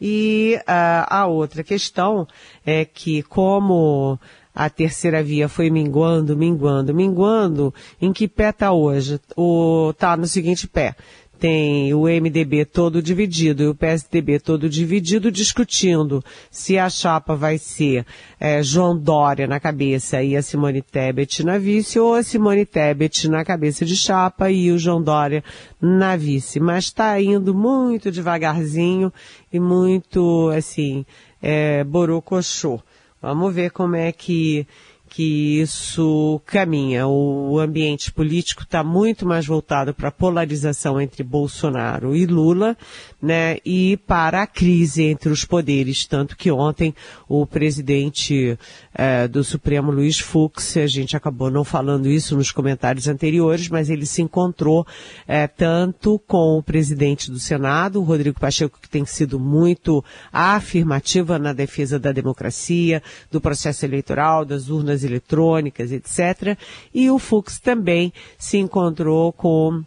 E 0.00 0.58
uh, 0.62 1.06
a 1.08 1.26
outra 1.26 1.62
questão 1.62 2.26
é 2.64 2.84
que 2.84 3.22
como 3.22 4.18
a 4.56 4.70
terceira 4.70 5.22
via 5.22 5.50
foi 5.50 5.68
minguando, 5.68 6.34
minguando, 6.34 6.94
minguando. 6.94 7.74
Em 8.00 8.10
que 8.10 8.26
pé 8.26 8.48
está 8.48 8.72
hoje? 8.72 9.20
O, 9.36 9.92
tá 9.98 10.16
no 10.16 10.26
seguinte 10.26 10.66
pé. 10.66 10.96
Tem 11.38 11.92
o 11.92 12.04
MDB 12.04 12.64
todo 12.64 13.02
dividido 13.02 13.62
e 13.62 13.66
o 13.66 13.74
PSDB 13.74 14.40
todo 14.40 14.70
dividido 14.70 15.30
discutindo 15.30 16.24
se 16.50 16.78
a 16.78 16.88
chapa 16.88 17.36
vai 17.36 17.58
ser 17.58 18.06
é, 18.40 18.62
João 18.62 18.96
Dória 18.98 19.46
na 19.46 19.60
cabeça 19.60 20.22
e 20.22 20.34
a 20.34 20.40
Simone 20.40 20.80
Tebet 20.80 21.44
na 21.44 21.58
vice 21.58 22.00
ou 22.00 22.14
a 22.14 22.22
Simone 22.22 22.64
Tebet 22.64 23.28
na 23.28 23.44
cabeça 23.44 23.84
de 23.84 23.94
chapa 23.94 24.50
e 24.50 24.72
o 24.72 24.78
João 24.78 25.02
Dória 25.02 25.44
na 25.78 26.16
vice. 26.16 26.58
Mas 26.58 26.84
está 26.84 27.20
indo 27.20 27.54
muito 27.54 28.10
devagarzinho 28.10 29.12
e 29.52 29.60
muito, 29.60 30.50
assim, 30.56 31.04
é, 31.42 31.84
borocochô. 31.84 32.80
Vamos 33.20 33.54
ver 33.54 33.70
como 33.70 33.96
é 33.96 34.12
que 34.12 34.66
que 35.08 35.60
isso 35.60 36.40
caminha. 36.44 37.06
O 37.06 37.58
ambiente 37.58 38.12
político 38.12 38.62
está 38.62 38.82
muito 38.82 39.24
mais 39.24 39.46
voltado 39.46 39.94
para 39.94 40.08
a 40.08 40.12
polarização 40.12 41.00
entre 41.00 41.22
Bolsonaro 41.22 42.14
e 42.14 42.26
Lula, 42.26 42.76
né, 43.26 43.56
e 43.64 43.96
para 44.06 44.42
a 44.42 44.46
crise 44.46 45.02
entre 45.02 45.28
os 45.30 45.44
poderes, 45.44 46.06
tanto 46.06 46.36
que 46.36 46.48
ontem 46.48 46.94
o 47.28 47.44
presidente 47.44 48.56
eh, 48.94 49.26
do 49.26 49.42
Supremo, 49.42 49.90
Luiz 49.90 50.20
Fux, 50.20 50.76
a 50.76 50.86
gente 50.86 51.16
acabou 51.16 51.50
não 51.50 51.64
falando 51.64 52.08
isso 52.08 52.36
nos 52.36 52.52
comentários 52.52 53.08
anteriores, 53.08 53.68
mas 53.68 53.90
ele 53.90 54.06
se 54.06 54.22
encontrou 54.22 54.86
eh, 55.26 55.48
tanto 55.48 56.20
com 56.20 56.56
o 56.56 56.62
presidente 56.62 57.28
do 57.28 57.40
Senado, 57.40 58.00
Rodrigo 58.00 58.38
Pacheco, 58.38 58.78
que 58.80 58.88
tem 58.88 59.04
sido 59.04 59.40
muito 59.40 60.04
afirmativa 60.32 61.36
na 61.36 61.52
defesa 61.52 61.98
da 61.98 62.12
democracia, 62.12 63.02
do 63.28 63.40
processo 63.40 63.84
eleitoral, 63.84 64.44
das 64.44 64.68
urnas 64.68 65.02
eletrônicas, 65.02 65.90
etc. 65.90 66.56
E 66.94 67.10
o 67.10 67.18
Fux 67.18 67.58
também 67.58 68.12
se 68.38 68.56
encontrou 68.58 69.32
com 69.32 69.82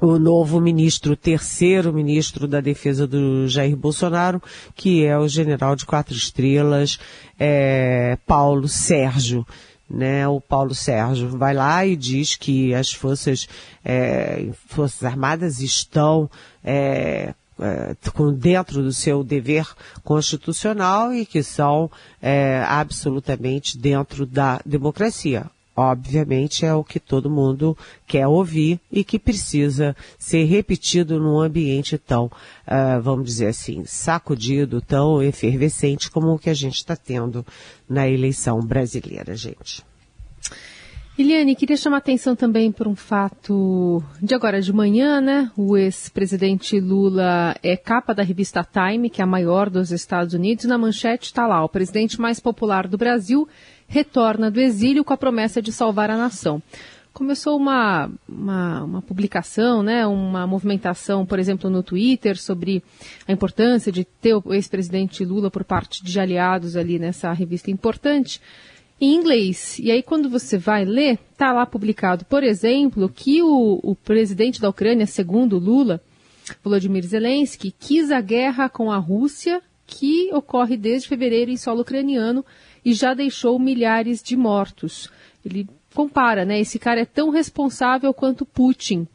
o 0.00 0.18
novo 0.18 0.60
ministro, 0.60 1.12
o 1.12 1.16
terceiro 1.16 1.92
ministro 1.92 2.48
da 2.48 2.60
defesa 2.60 3.06
do 3.06 3.46
Jair 3.46 3.76
Bolsonaro, 3.76 4.42
que 4.74 5.04
é 5.04 5.16
o 5.16 5.28
general 5.28 5.76
de 5.76 5.86
quatro 5.86 6.14
estrelas, 6.14 6.98
é, 7.38 8.18
Paulo 8.26 8.68
Sérgio. 8.68 9.46
Né, 9.90 10.26
o 10.26 10.40
Paulo 10.40 10.74
Sérgio 10.74 11.28
vai 11.36 11.52
lá 11.52 11.84
e 11.84 11.94
diz 11.94 12.34
que 12.34 12.74
as 12.74 12.90
forças, 12.90 13.46
é, 13.84 14.48
forças 14.66 15.04
armadas 15.04 15.60
estão 15.60 16.30
é, 16.64 17.34
é, 17.60 17.94
dentro 18.38 18.82
do 18.82 18.90
seu 18.90 19.22
dever 19.22 19.68
constitucional 20.02 21.12
e 21.12 21.26
que 21.26 21.42
são 21.42 21.90
é, 22.22 22.64
absolutamente 22.66 23.76
dentro 23.76 24.24
da 24.24 24.60
democracia. 24.64 25.50
Obviamente 25.74 26.66
é 26.66 26.74
o 26.74 26.84
que 26.84 27.00
todo 27.00 27.30
mundo 27.30 27.76
quer 28.06 28.26
ouvir 28.26 28.78
e 28.90 29.02
que 29.02 29.18
precisa 29.18 29.96
ser 30.18 30.44
repetido 30.44 31.18
num 31.18 31.40
ambiente 31.40 31.96
tão, 31.96 32.26
uh, 32.26 33.00
vamos 33.02 33.24
dizer 33.24 33.46
assim, 33.46 33.82
sacudido, 33.86 34.82
tão 34.82 35.22
efervescente 35.22 36.10
como 36.10 36.34
o 36.34 36.38
que 36.38 36.50
a 36.50 36.54
gente 36.54 36.76
está 36.76 36.94
tendo 36.94 37.44
na 37.88 38.06
eleição 38.06 38.60
brasileira, 38.60 39.34
gente. 39.34 39.82
Eliane, 41.18 41.54
queria 41.54 41.76
chamar 41.76 41.98
atenção 41.98 42.34
também 42.34 42.72
por 42.72 42.88
um 42.88 42.96
fato 42.96 44.02
de 44.20 44.34
agora 44.34 44.62
de 44.62 44.72
manhã, 44.72 45.20
né? 45.20 45.50
O 45.54 45.76
ex-presidente 45.76 46.80
Lula 46.80 47.54
é 47.62 47.76
capa 47.76 48.14
da 48.14 48.22
revista 48.22 48.64
Time, 48.64 49.10
que 49.10 49.20
é 49.20 49.24
a 49.24 49.26
maior 49.26 49.68
dos 49.68 49.92
Estados 49.92 50.32
Unidos. 50.32 50.64
Na 50.64 50.78
manchete 50.78 51.26
está 51.26 51.46
lá, 51.46 51.62
o 51.62 51.68
presidente 51.68 52.18
mais 52.18 52.40
popular 52.40 52.88
do 52.88 52.96
Brasil 52.96 53.46
retorna 53.92 54.50
do 54.50 54.58
exílio 54.58 55.04
com 55.04 55.12
a 55.12 55.18
promessa 55.18 55.60
de 55.60 55.70
salvar 55.70 56.10
a 56.10 56.16
nação. 56.16 56.62
Começou 57.12 57.58
uma, 57.58 58.10
uma, 58.26 58.84
uma 58.84 59.02
publicação, 59.02 59.82
né, 59.82 60.06
uma 60.06 60.46
movimentação, 60.46 61.26
por 61.26 61.38
exemplo, 61.38 61.68
no 61.68 61.82
Twitter, 61.82 62.38
sobre 62.38 62.82
a 63.28 63.32
importância 63.32 63.92
de 63.92 64.02
ter 64.02 64.34
o 64.34 64.54
ex-presidente 64.54 65.22
Lula 65.26 65.50
por 65.50 65.62
parte 65.62 66.02
de 66.02 66.18
aliados 66.18 66.74
ali 66.74 66.98
nessa 66.98 67.30
revista 67.34 67.70
importante 67.70 68.40
em 68.98 69.14
inglês. 69.14 69.78
E 69.78 69.90
aí, 69.90 70.02
quando 70.02 70.30
você 70.30 70.56
vai 70.56 70.86
ler, 70.86 71.18
está 71.30 71.52
lá 71.52 71.66
publicado, 71.66 72.24
por 72.24 72.42
exemplo, 72.42 73.10
que 73.10 73.42
o, 73.42 73.78
o 73.82 73.94
presidente 73.94 74.58
da 74.58 74.70
Ucrânia, 74.70 75.04
segundo 75.04 75.58
Lula, 75.58 76.00
Volodymyr 76.64 77.04
Zelensky, 77.04 77.74
quis 77.78 78.10
a 78.10 78.22
guerra 78.22 78.70
com 78.70 78.90
a 78.90 78.96
Rússia, 78.96 79.60
que 79.86 80.32
ocorre 80.32 80.78
desde 80.78 81.08
fevereiro 81.08 81.50
em 81.50 81.58
solo 81.58 81.82
ucraniano 81.82 82.42
e 82.84 82.92
já 82.92 83.14
deixou 83.14 83.58
milhares 83.58 84.22
de 84.22 84.36
mortos. 84.36 85.10
Ele 85.44 85.68
compara, 85.94 86.44
né? 86.44 86.60
Esse 86.60 86.78
cara 86.78 87.00
é 87.00 87.04
tão 87.04 87.30
responsável 87.30 88.12
quanto 88.12 88.46
Putin. 88.46 89.06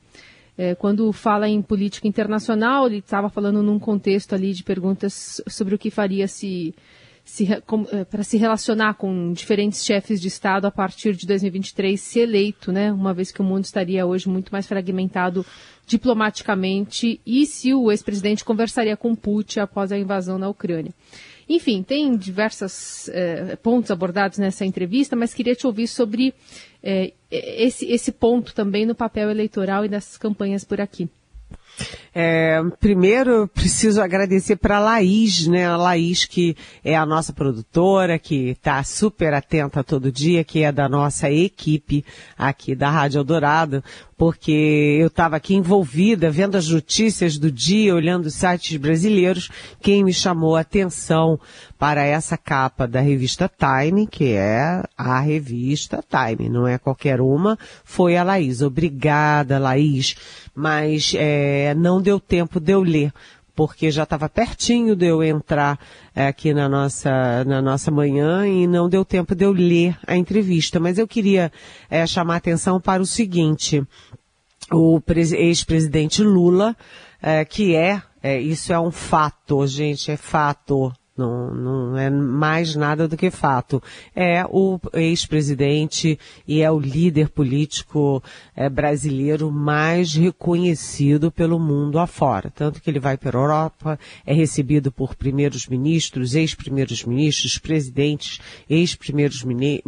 É, 0.58 0.74
quando 0.74 1.12
fala 1.12 1.48
em 1.48 1.62
política 1.62 2.08
internacional, 2.08 2.88
ele 2.88 2.98
estava 2.98 3.30
falando 3.30 3.62
num 3.62 3.78
contexto 3.78 4.34
ali 4.34 4.54
de 4.54 4.64
perguntas 4.64 5.40
sobre 5.48 5.76
o 5.76 5.78
que 5.78 5.92
faria 5.92 6.28
se, 6.28 6.74
é, 7.92 8.04
para 8.04 8.24
se 8.24 8.38
relacionar 8.38 8.96
com 8.96 9.34
diferentes 9.34 9.86
chefes 9.86 10.20
de 10.20 10.28
Estado 10.28 10.66
a 10.66 10.72
partir 10.72 11.16
de 11.16 11.28
2023, 11.28 12.00
se 12.00 12.20
eleito, 12.20 12.72
né? 12.72 12.92
Uma 12.92 13.14
vez 13.14 13.32
que 13.32 13.42
o 13.42 13.44
mundo 13.44 13.66
estaria 13.66 14.06
hoje 14.06 14.28
muito 14.28 14.52
mais 14.52 14.66
fragmentado 14.66 15.46
diplomaticamente 15.86 17.22
e 17.26 17.46
se 17.46 17.74
o 17.74 17.92
ex-presidente 17.92 18.44
conversaria 18.44 18.98
com 18.98 19.16
Putin 19.16 19.60
após 19.60 19.92
a 19.92 19.98
invasão 19.98 20.40
na 20.40 20.50
Ucrânia. 20.50 20.94
Enfim, 21.50 21.82
tem 21.82 22.18
diversos 22.18 23.08
eh, 23.10 23.56
pontos 23.58 23.90
abordados 23.90 24.38
nessa 24.38 24.66
entrevista, 24.66 25.16
mas 25.16 25.34
queria 25.34 25.56
te 25.56 25.66
ouvir 25.66 25.88
sobre 25.88 26.34
eh, 26.84 27.14
esse, 27.32 27.86
esse 27.86 28.12
ponto 28.12 28.54
também 28.54 28.86
no 28.86 28.94
papel 28.94 29.30
eleitoral 29.30 29.86
e 29.86 29.90
das 29.90 30.18
campanhas 30.18 30.66
por 30.66 30.82
aqui. 30.82 31.10
É, 32.14 32.60
primeiro, 32.80 33.48
preciso 33.48 34.02
agradecer 34.02 34.56
para 34.56 34.78
a 34.78 34.80
Laís, 34.80 35.46
né? 35.46 35.68
A 35.68 35.78
Laís, 35.78 36.26
que 36.26 36.56
é 36.84 36.96
a 36.96 37.06
nossa 37.06 37.32
produtora, 37.32 38.18
que 38.18 38.50
está 38.50 38.84
super 38.84 39.34
atenta 39.34 39.84
todo 39.84 40.12
dia, 40.12 40.44
que 40.44 40.64
é 40.64 40.72
da 40.72 40.90
nossa 40.90 41.30
equipe 41.30 42.04
aqui 42.36 42.74
da 42.74 42.90
Rádio 42.90 43.20
Eldorado, 43.20 43.84
porque 44.18 44.98
eu 45.00 45.08
estava 45.08 45.36
aqui 45.36 45.54
envolvida, 45.54 46.32
vendo 46.32 46.56
as 46.56 46.68
notícias 46.68 47.38
do 47.38 47.52
dia, 47.52 47.94
olhando 47.94 48.26
os 48.26 48.34
sites 48.34 48.76
brasileiros. 48.78 49.52
Quem 49.80 50.04
me 50.04 50.12
chamou 50.12 50.56
a 50.56 50.62
atenção 50.62 51.40
para 51.78 52.04
essa 52.04 52.36
capa 52.36 52.88
da 52.88 53.00
revista 53.00 53.48
Time, 53.48 54.08
que 54.08 54.34
é 54.34 54.82
a 54.98 55.20
revista 55.20 56.04
Time, 56.10 56.50
não 56.50 56.68
é 56.68 56.80
qualquer 56.80 57.22
uma, 57.22 57.60
foi 57.86 58.18
a 58.18 58.24
Laís. 58.24 58.64
Obrigada, 58.64 59.60
Laís, 59.60 60.16
mas 60.58 61.14
é, 61.16 61.76
não 61.76 62.02
deu 62.02 62.20
tempo 62.20 62.60
de 62.60 62.72
eu 62.72 62.82
ler 62.82 63.14
porque 63.56 63.92
já 63.92 64.04
estava 64.04 64.28
pertinho 64.28 64.96
de 64.96 65.06
eu 65.08 65.24
entrar 65.24 65.80
é, 66.16 66.28
aqui 66.28 66.54
na 66.54 66.68
nossa, 66.70 67.44
na 67.44 67.60
nossa 67.60 67.90
manhã 67.90 68.48
e 68.48 68.68
não 68.68 68.88
deu 68.88 69.04
tempo 69.04 69.34
de 69.36 69.46
eu 69.46 69.52
ler 69.52 69.98
a 70.06 70.16
entrevista. 70.16 70.80
Mas 70.80 71.00
eu 71.00 71.08
queria 71.08 71.52
é, 71.90 72.06
chamar 72.06 72.36
a 72.36 72.38
atenção 72.38 72.80
para 72.80 73.02
o 73.02 73.06
seguinte, 73.06 73.84
o 74.72 75.02
ex-presidente 75.08 76.22
Lula, 76.22 76.76
é, 77.20 77.44
que 77.46 77.76
é, 77.76 78.02
é, 78.22 78.40
isso 78.40 78.72
é 78.72 78.80
um 78.80 78.92
fato, 78.92 79.66
gente, 79.66 80.12
é 80.12 80.18
fato, 80.18 80.94
não, 81.18 81.54
não 81.54 81.98
é 81.98 82.10
mais 82.10 82.76
nada 82.76 83.08
do 83.08 83.18
que 83.18 83.32
fato. 83.32 83.82
É 84.16 84.46
o 84.46 84.80
ex-presidente 84.94 86.20
e 86.48 86.62
é 86.62 86.72
o 86.72 86.80
líder 86.80 87.30
político 87.30 88.24
é, 88.56 88.70
brasileiro 88.70 89.52
mais 89.52 90.14
reconhecido 90.14 91.32
pelo 91.32 91.60
mundo 91.60 92.00
afora. 92.00 92.52
Tanto 92.52 92.82
que 92.82 92.90
ele 92.90 93.00
vai 93.00 93.18
para 93.18 93.38
a 93.38 93.42
Europa, 93.42 94.00
é 94.26 94.34
recebido 94.34 94.92
por 94.92 95.16
primeiros 95.16 95.68
ministros, 95.68 96.36
ex-primeiros 96.36 97.04
ministros, 97.04 97.58
presidentes, 97.58 98.40
ex-primeiros 98.70 99.44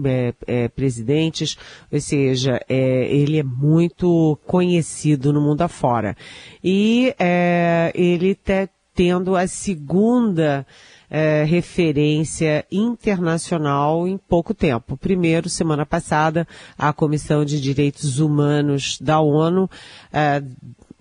é, 0.05 0.33
é, 0.47 0.67
presidentes, 0.67 1.57
ou 1.91 2.01
seja, 2.01 2.59
é, 2.67 3.05
ele 3.13 3.37
é 3.37 3.43
muito 3.43 4.37
conhecido 4.45 5.31
no 5.31 5.41
mundo 5.41 5.61
afora. 5.61 6.15
E 6.63 7.13
é, 7.19 7.91
ele 7.95 8.29
está 8.31 8.67
tendo 8.93 9.35
a 9.35 9.47
segunda 9.47 10.65
é, 11.09 11.43
referência 11.43 12.65
internacional 12.71 14.07
em 14.07 14.17
pouco 14.17 14.53
tempo. 14.53 14.95
Primeiro, 14.97 15.49
semana 15.49 15.85
passada, 15.85 16.47
a 16.77 16.93
Comissão 16.93 17.43
de 17.43 17.59
Direitos 17.59 18.19
Humanos 18.19 18.99
da 19.01 19.19
ONU 19.19 19.69
é, 20.11 20.43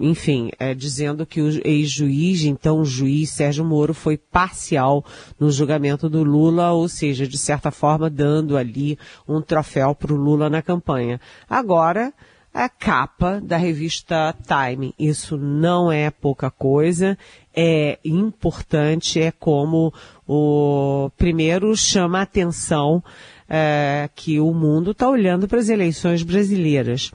enfim, 0.00 0.50
é, 0.58 0.74
dizendo 0.74 1.26
que 1.26 1.40
o 1.40 1.48
ex-juiz, 1.66 2.44
então 2.44 2.80
o 2.80 2.84
juiz 2.84 3.30
Sérgio 3.30 3.64
Moro, 3.64 3.92
foi 3.92 4.16
parcial 4.16 5.04
no 5.40 5.50
julgamento 5.50 6.08
do 6.08 6.22
Lula, 6.22 6.70
ou 6.70 6.88
seja, 6.88 7.26
de 7.26 7.36
certa 7.36 7.70
forma 7.70 8.08
dando 8.08 8.56
ali 8.56 8.96
um 9.26 9.40
troféu 9.42 9.94
para 9.94 10.12
o 10.12 10.16
Lula 10.16 10.48
na 10.48 10.62
campanha. 10.62 11.20
Agora, 11.50 12.12
a 12.54 12.68
capa 12.68 13.40
da 13.40 13.56
revista 13.56 14.34
Time. 14.46 14.94
Isso 14.98 15.36
não 15.36 15.92
é 15.92 16.10
pouca 16.10 16.50
coisa, 16.50 17.18
é 17.60 17.98
importante, 18.04 19.20
é 19.20 19.32
como 19.32 19.92
o 20.28 21.10
primeiro 21.18 21.76
chama 21.76 22.20
a 22.20 22.22
atenção 22.22 23.02
é, 23.48 24.08
que 24.14 24.38
o 24.38 24.54
mundo 24.54 24.92
está 24.92 25.08
olhando 25.08 25.48
para 25.48 25.58
as 25.58 25.68
eleições 25.68 26.22
brasileiras. 26.22 27.10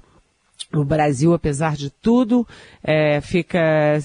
O 0.73 0.83
Brasil, 0.83 1.33
apesar 1.33 1.77
de 1.77 1.89
tudo, 1.89 2.45
é, 2.83 3.21
fica, 3.21 3.57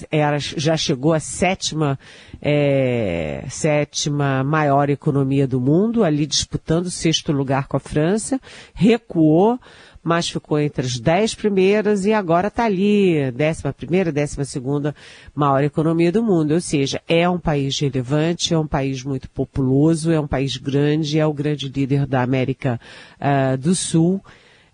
era, 0.09 0.37
já 0.39 0.77
chegou 0.77 1.11
à 1.11 1.19
sétima, 1.19 1.99
é, 2.41 3.43
sétima 3.49 4.41
maior 4.41 4.89
economia 4.89 5.45
do 5.45 5.59
mundo, 5.59 6.05
ali 6.05 6.25
disputando 6.25 6.85
o 6.85 6.91
sexto 6.91 7.33
lugar 7.33 7.67
com 7.67 7.75
a 7.75 7.81
França, 7.81 8.39
recuou, 8.73 9.59
mas 10.03 10.29
ficou 10.29 10.59
entre 10.59 10.85
as 10.85 10.99
dez 10.99 11.35
primeiras 11.35 12.05
e 12.05 12.13
agora 12.13 12.47
está 12.47 12.65
ali, 12.65 13.31
décima 13.31 13.73
primeira, 13.73 14.11
décima 14.11 14.45
segunda 14.45 14.95
maior 15.35 15.63
economia 15.63 16.11
do 16.11 16.23
mundo. 16.23 16.53
Ou 16.53 16.61
seja, 16.61 17.01
é 17.07 17.27
um 17.27 17.39
país 17.39 17.79
relevante, 17.79 18.53
é 18.53 18.57
um 18.57 18.67
país 18.67 19.03
muito 19.03 19.29
populoso, 19.29 20.11
é 20.11 20.19
um 20.19 20.27
país 20.27 20.57
grande, 20.57 21.19
é 21.19 21.25
o 21.25 21.33
grande 21.33 21.67
líder 21.67 22.05
da 22.05 22.21
América 22.21 22.79
uh, 23.19 23.57
do 23.57 23.75
Sul, 23.75 24.23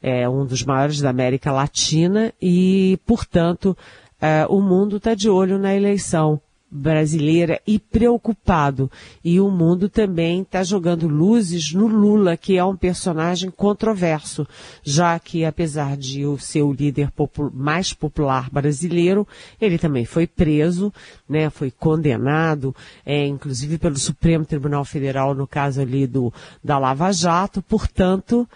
é 0.01 0.29
um 0.29 0.45
dos 0.45 0.63
maiores 0.63 1.01
da 1.01 1.09
América 1.09 1.51
Latina 1.51 2.31
e, 2.41 2.99
portanto, 3.05 3.75
uh, 4.21 4.53
o 4.53 4.61
mundo 4.61 4.97
está 4.97 5.15
de 5.15 5.29
olho 5.29 5.57
na 5.57 5.75
eleição 5.75 6.39
brasileira 6.75 7.59
e 7.65 7.79
preocupado. 7.79 8.91
E 9.23 9.39
o 9.39 9.49
mundo 9.49 9.89
também 9.89 10.41
está 10.41 10.63
jogando 10.63 11.07
luzes 11.07 11.73
no 11.73 11.87
Lula, 11.87 12.35
que 12.35 12.57
é 12.57 12.63
um 12.63 12.75
personagem 12.75 13.49
controverso, 13.49 14.47
já 14.83 15.17
que 15.17 15.45
apesar 15.45 15.95
de 15.97 16.23
ser 16.39 16.61
o 16.61 16.73
líder 16.73 17.09
popul 17.11 17.51
mais 17.53 17.93
popular 17.93 18.49
brasileiro, 18.49 19.27
ele 19.59 19.77
também 19.77 20.05
foi 20.05 20.27
preso, 20.27 20.93
né, 21.27 21.49
foi 21.49 21.71
condenado, 21.71 22.75
é, 23.05 23.25
inclusive 23.25 23.77
pelo 23.77 23.97
Supremo 23.97 24.45
Tribunal 24.45 24.83
Federal 24.83 25.33
no 25.33 25.47
caso 25.47 25.81
ali 25.81 26.05
do 26.05 26.33
da 26.63 26.77
Lava 26.77 27.11
Jato, 27.11 27.61
portanto, 27.61 28.47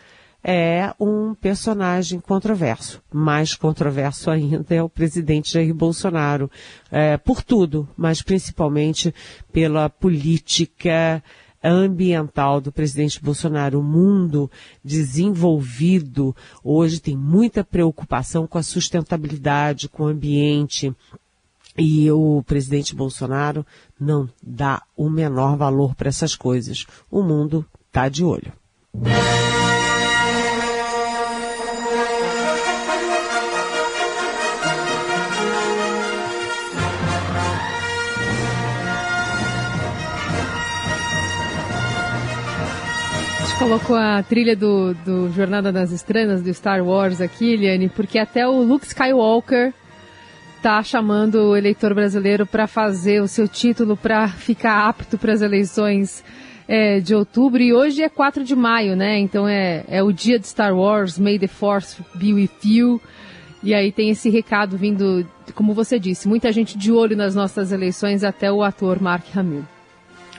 é 0.43 0.93
um 0.99 1.33
personagem 1.33 2.19
controverso. 2.19 3.01
Mais 3.11 3.55
controverso 3.55 4.29
ainda 4.29 4.73
é 4.73 4.81
o 4.81 4.89
presidente 4.89 5.53
Jair 5.53 5.73
Bolsonaro, 5.73 6.49
é, 6.91 7.17
por 7.17 7.43
tudo, 7.43 7.87
mas 7.97 8.21
principalmente 8.21 9.13
pela 9.51 9.89
política 9.89 11.23
ambiental 11.63 12.61
do 12.61 12.71
presidente 12.71 13.21
Bolsonaro. 13.21 13.79
O 13.79 13.83
mundo 13.83 14.49
desenvolvido 14.83 16.35
hoje 16.63 16.99
tem 16.99 17.17
muita 17.17 17.63
preocupação 17.63 18.47
com 18.47 18.57
a 18.57 18.63
sustentabilidade, 18.63 19.89
com 19.89 20.03
o 20.03 20.07
ambiente. 20.07 20.93
E 21.77 22.11
o 22.11 22.43
presidente 22.45 22.95
Bolsonaro 22.95 23.65
não 23.99 24.29
dá 24.41 24.81
o 24.97 25.09
menor 25.09 25.55
valor 25.55 25.95
para 25.95 26.09
essas 26.09 26.35
coisas. 26.35 26.85
O 27.09 27.21
mundo 27.21 27.65
está 27.89 28.09
de 28.09 28.23
olho. 28.23 28.51
Colocou 43.59 43.97
a 43.97 44.23
trilha 44.23 44.55
do, 44.55 44.93
do 44.93 45.29
Jornada 45.33 45.69
das 45.69 45.91
Estrelas, 45.91 46.41
do 46.41 46.53
Star 46.53 46.81
Wars 46.81 47.19
aqui, 47.19 47.55
Eliane, 47.55 47.89
porque 47.89 48.17
até 48.17 48.47
o 48.47 48.63
Luke 48.63 48.85
Skywalker 48.85 49.73
tá 50.63 50.81
chamando 50.81 51.49
o 51.49 51.57
eleitor 51.57 51.93
brasileiro 51.93 52.45
para 52.45 52.67
fazer 52.67 53.21
o 53.21 53.27
seu 53.27 53.49
título 53.49 53.97
para 53.97 54.29
ficar 54.29 54.87
apto 54.87 55.17
para 55.17 55.33
as 55.33 55.41
eleições 55.41 56.23
é, 56.69 57.01
de 57.01 57.13
outubro. 57.13 57.61
E 57.61 57.73
hoje 57.73 58.01
é 58.01 58.07
4 58.07 58.45
de 58.45 58.55
maio, 58.55 58.95
né? 58.95 59.19
Então 59.19 59.45
é, 59.45 59.83
é 59.89 60.01
o 60.01 60.13
dia 60.13 60.39
de 60.39 60.47
Star 60.47 60.73
Wars, 60.73 61.19
May 61.19 61.37
the 61.37 61.47
Force 61.47 62.01
be 62.15 62.33
with 62.33 62.49
you. 62.63 63.01
E 63.61 63.73
aí 63.73 63.91
tem 63.91 64.09
esse 64.09 64.29
recado 64.29 64.77
vindo, 64.77 65.27
como 65.53 65.73
você 65.73 65.99
disse, 65.99 66.29
muita 66.29 66.49
gente 66.53 66.77
de 66.77 66.93
olho 66.93 67.17
nas 67.17 67.35
nossas 67.35 67.73
eleições, 67.73 68.23
até 68.23 68.49
o 68.49 68.63
ator 68.63 69.01
Mark 69.01 69.25
Hamill. 69.35 69.65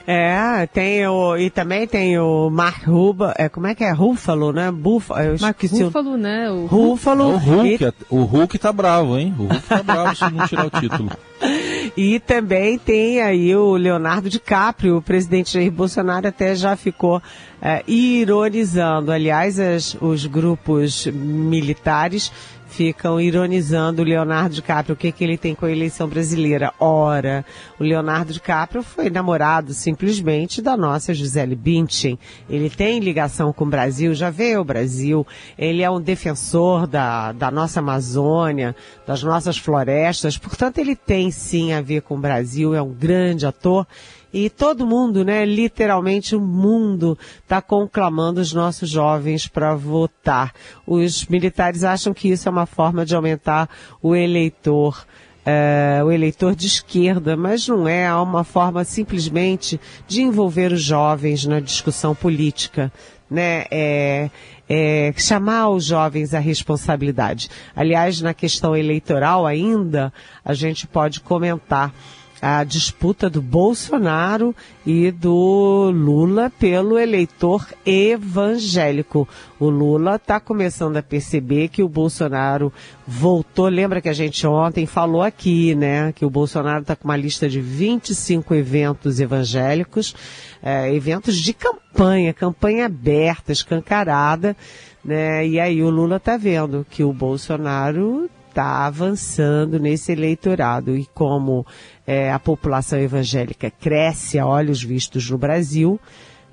É, 0.07 0.67
tem 0.67 1.05
o. 1.07 1.37
E 1.37 1.49
também 1.49 1.87
tem 1.87 2.17
o 2.17 2.49
Mark 2.49 2.85
Ruba. 2.87 3.33
É, 3.37 3.47
como 3.49 3.67
é 3.67 3.75
que 3.75 3.83
é? 3.83 3.91
Ruffalo, 3.91 4.51
né? 4.51 4.71
Buffalo. 4.71 5.21
Eu 5.21 5.35
Mark 5.39 5.61
Ruffalo, 5.63 6.17
né? 6.17 6.49
O 6.49 6.65
Ruffalo. 6.65 7.33
O 7.33 7.37
Hulk, 7.37 7.83
e... 7.83 7.93
o 8.09 8.23
Hulk 8.23 8.57
tá 8.57 8.71
bravo, 8.71 9.17
hein? 9.17 9.33
O 9.37 9.43
Hulk 9.43 9.61
tá 9.67 9.83
bravo 9.83 10.15
se 10.15 10.29
não 10.31 10.47
tirar 10.47 10.65
o 10.65 10.69
título. 10.69 11.11
E 11.95 12.19
também 12.19 12.77
tem 12.77 13.21
aí 13.21 13.55
o 13.55 13.75
Leonardo 13.75 14.29
DiCaprio, 14.29 14.97
o 14.97 15.01
presidente 15.01 15.53
Jair 15.53 15.71
Bolsonaro 15.71 16.27
até 16.27 16.55
já 16.55 16.75
ficou 16.75 17.21
é, 17.61 17.83
ironizando. 17.87 19.11
Aliás, 19.11 19.59
as, 19.59 19.95
os 19.99 20.25
grupos 20.25 21.05
militares 21.07 22.31
ficam 22.71 23.19
ironizando 23.19 24.01
o 24.01 24.05
Leonardo 24.05 24.55
DiCaprio, 24.55 24.93
o 24.93 24.97
que, 24.97 25.11
que 25.11 25.23
ele 25.23 25.37
tem 25.37 25.53
com 25.53 25.65
a 25.65 25.71
eleição 25.71 26.07
brasileira. 26.07 26.73
Ora, 26.79 27.45
o 27.77 27.83
Leonardo 27.83 28.31
DiCaprio 28.31 28.81
foi 28.81 29.09
namorado 29.09 29.73
simplesmente 29.73 30.61
da 30.61 30.77
nossa 30.77 31.13
Gisele 31.13 31.55
Bündchen. 31.55 32.17
Ele 32.49 32.69
tem 32.69 32.99
ligação 32.99 33.51
com 33.51 33.65
o 33.65 33.69
Brasil, 33.69 34.13
já 34.13 34.29
veio 34.29 34.59
ao 34.59 34.65
Brasil, 34.65 35.27
ele 35.57 35.83
é 35.83 35.89
um 35.89 35.99
defensor 35.99 36.87
da, 36.87 37.33
da 37.33 37.51
nossa 37.51 37.81
Amazônia, 37.81 38.73
das 39.05 39.21
nossas 39.21 39.57
florestas, 39.57 40.37
portanto 40.37 40.77
ele 40.77 40.95
tem 40.95 41.29
sim 41.29 41.73
a 41.73 41.80
ver 41.81 42.01
com 42.01 42.15
o 42.15 42.19
Brasil, 42.19 42.73
é 42.73 42.81
um 42.81 42.93
grande 42.93 43.45
ator 43.45 43.87
e 44.33 44.49
todo 44.49 44.87
mundo, 44.87 45.25
né, 45.25 45.43
literalmente 45.43 46.35
o 46.35 46.39
mundo 46.39 47.17
está 47.43 47.61
conclamando 47.61 48.39
os 48.39 48.53
nossos 48.53 48.89
jovens 48.89 49.45
para 49.47 49.75
votar. 49.75 50.53
Os 50.87 51.25
militares 51.25 51.83
acham 51.83 52.13
que 52.13 52.29
isso 52.29 52.47
é 52.47 52.51
uma 52.51 52.65
forma 52.65 53.05
de 53.05 53.13
aumentar 53.13 53.69
o 54.01 54.15
eleitor. 54.15 55.05
É, 55.45 56.01
o 56.03 56.11
eleitor 56.11 56.55
de 56.55 56.67
esquerda, 56.67 57.35
mas 57.35 57.67
não 57.67 57.87
é, 57.87 58.13
uma 58.13 58.43
forma 58.43 58.83
simplesmente 58.83 59.79
de 60.07 60.21
envolver 60.21 60.71
os 60.71 60.83
jovens 60.83 61.45
na 61.45 61.59
discussão 61.59 62.13
política, 62.13 62.91
né? 63.29 63.65
É, 63.71 64.29
é, 64.73 65.13
chamar 65.17 65.69
os 65.69 65.85
jovens 65.85 66.33
à 66.33 66.39
responsabilidade. 66.39 67.49
Aliás, 67.75 68.21
na 68.21 68.33
questão 68.33 68.73
eleitoral 68.73 69.45
ainda, 69.45 70.13
a 70.45 70.53
gente 70.53 70.87
pode 70.87 71.19
comentar 71.19 71.93
a 72.41 72.63
disputa 72.63 73.29
do 73.29 73.39
Bolsonaro 73.39 74.55
e 74.83 75.11
do 75.11 75.91
Lula 75.93 76.51
pelo 76.59 76.97
eleitor 76.97 77.67
evangélico. 77.85 79.29
O 79.59 79.69
Lula 79.69 80.15
está 80.15 80.39
começando 80.39 80.97
a 80.97 81.03
perceber 81.03 81.67
que 81.67 81.83
o 81.83 81.87
Bolsonaro 81.87 82.73
voltou. 83.05 83.67
Lembra 83.67 84.01
que 84.01 84.09
a 84.09 84.13
gente 84.13 84.47
ontem 84.47 84.87
falou 84.87 85.21
aqui, 85.21 85.75
né? 85.75 86.11
Que 86.13 86.25
o 86.25 86.31
Bolsonaro 86.31 86.81
está 86.81 86.95
com 86.95 87.07
uma 87.07 87.15
lista 87.15 87.47
de 87.47 87.61
25 87.61 88.55
eventos 88.55 89.19
evangélicos, 89.19 90.15
é, 90.63 90.91
eventos 90.91 91.37
de 91.37 91.53
campanha, 91.53 92.33
campanha 92.33 92.87
aberta, 92.87 93.51
escancarada, 93.51 94.57
né? 95.05 95.45
E 95.45 95.59
aí 95.59 95.83
o 95.83 95.91
Lula 95.91 96.15
está 96.15 96.37
vendo 96.37 96.83
que 96.89 97.03
o 97.03 97.13
Bolsonaro 97.13 98.27
está 98.51 98.85
avançando 98.85 99.79
nesse 99.79 100.11
eleitorado 100.11 100.95
e 100.95 101.05
como 101.13 101.65
é, 102.11 102.29
a 102.29 102.37
população 102.37 102.99
evangélica 102.99 103.71
cresce 103.71 104.37
a 104.37 104.45
olhos 104.45 104.83
vistos 104.83 105.29
no 105.29 105.37
Brasil, 105.37 105.97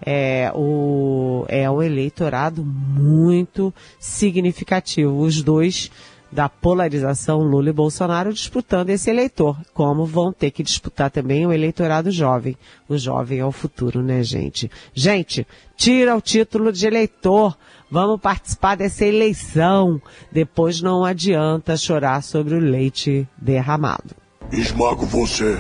é, 0.01 0.53
o, 0.55 1.45
é 1.49 1.69
um 1.69 1.83
eleitorado 1.83 2.65
muito 2.65 3.75
significativo. 3.99 5.19
Os 5.19 5.43
dois 5.43 5.91
da 6.31 6.49
polarização 6.49 7.39
Lula 7.39 7.71
e 7.71 7.73
Bolsonaro 7.73 8.33
disputando 8.33 8.91
esse 8.91 9.11
eleitor, 9.11 9.59
como 9.75 10.07
vão 10.07 10.33
ter 10.33 10.53
que 10.53 10.63
disputar 10.63 11.11
também 11.11 11.45
o 11.45 11.53
eleitorado 11.53 12.09
jovem. 12.13 12.57
O 12.89 12.97
jovem 12.97 13.41
é 13.41 13.45
o 13.45 13.51
futuro, 13.51 14.01
né, 14.01 14.23
gente? 14.23 14.71
Gente, 14.95 15.45
tira 15.77 16.15
o 16.15 16.21
título 16.21 16.71
de 16.71 16.87
eleitor. 16.87 17.59
Vamos 17.91 18.21
participar 18.21 18.77
dessa 18.77 19.05
eleição. 19.05 20.01
Depois 20.31 20.81
não 20.81 21.05
adianta 21.05 21.77
chorar 21.77 22.23
sobre 22.23 22.55
o 22.55 22.61
leite 22.61 23.27
derramado. 23.37 24.28
Esmago 24.53 25.05
você. 25.05 25.59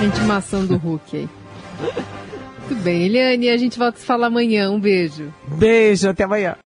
a 0.00 0.04
intimação 0.04 0.64
do 0.64 0.76
Hulk 0.76 1.16
aí. 1.16 1.28
Muito 2.68 2.82
bem, 2.82 3.06
Eliane, 3.06 3.50
a 3.50 3.56
gente 3.56 3.78
volta 3.78 3.98
a 3.98 4.00
se 4.00 4.06
falar 4.06 4.28
amanhã. 4.28 4.70
Um 4.70 4.80
beijo. 4.80 5.32
Beijo, 5.46 6.08
até 6.08 6.24
amanhã. 6.24 6.56